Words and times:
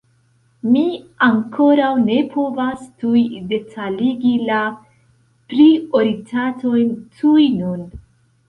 Mi 0.75 0.83
ankoraŭ 1.25 1.89
ne 2.05 2.15
povas 2.31 2.81
tuj 3.03 3.21
detaligi 3.53 4.33
la 4.49 4.65
prioritatojn 5.53 6.91
tuj 7.21 7.49
nun. 7.61 7.89